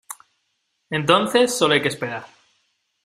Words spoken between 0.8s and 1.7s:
entonces